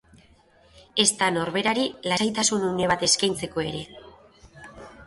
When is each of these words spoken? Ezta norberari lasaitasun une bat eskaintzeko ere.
Ezta 1.03 1.27
norberari 1.35 1.85
lasaitasun 2.13 2.67
une 2.71 2.89
bat 2.95 3.07
eskaintzeko 3.11 3.69
ere. 3.71 3.85